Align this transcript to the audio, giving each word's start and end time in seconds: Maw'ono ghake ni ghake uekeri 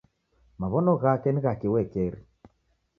Maw'ono 0.59 0.93
ghake 1.01 1.29
ni 1.31 1.39
ghake 1.45 1.67
uekeri 1.73 2.19